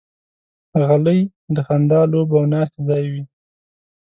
[0.87, 1.19] غلۍ
[1.55, 3.23] د خندا، لوبو او ناستې ځای وي.